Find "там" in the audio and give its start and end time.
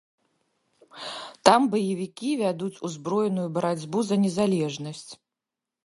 1.49-1.61